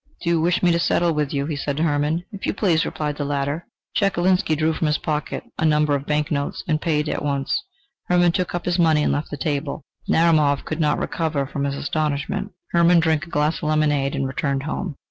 "Do 0.23 0.31
you 0.31 0.41
wish 0.41 0.63
me 0.63 0.71
to 0.71 0.79
settle 0.79 1.13
with 1.13 1.31
you?" 1.31 1.45
he 1.45 1.55
said 1.55 1.77
to 1.77 1.83
Hermann. 1.83 2.23
"If 2.31 2.47
you 2.47 2.55
please," 2.55 2.85
replied 2.85 3.17
the 3.17 3.23
latter. 3.23 3.67
Chekalinsky 3.95 4.55
drew 4.55 4.73
from 4.73 4.87
his 4.87 4.97
pocket 4.97 5.43
a 5.59 5.63
number 5.63 5.93
of 5.93 6.07
banknotes 6.07 6.63
and 6.67 6.81
paid 6.81 7.07
at 7.07 7.21
once. 7.23 7.63
Hermann 8.05 8.31
took 8.31 8.55
up 8.55 8.65
his 8.65 8.79
money 8.79 9.03
and 9.03 9.13
left 9.13 9.29
the 9.29 9.37
table. 9.37 9.83
Narumov 10.09 10.65
could 10.65 10.79
not 10.79 10.97
recover 10.97 11.45
from 11.45 11.65
his 11.65 11.75
astonishment. 11.75 12.51
Hermann 12.71 12.99
drank 12.99 13.27
a 13.27 13.29
glass 13.29 13.57
of 13.57 13.69
lemonade 13.69 14.15
and 14.15 14.25
returned 14.25 14.63
home. 14.63 14.95